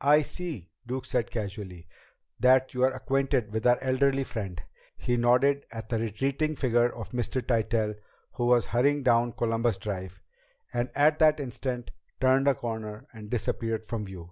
[0.00, 1.88] "I see," Duke said casually,
[2.38, 4.62] "that you are acquainted with our elderly friend."
[4.96, 7.42] He nodded at the retreating figure of Mr.
[7.44, 7.96] Tytell
[8.34, 10.22] who was hurrying down Columbus Drive,
[10.72, 11.90] and at that instant,
[12.20, 14.30] turned a corner and disappeared from view.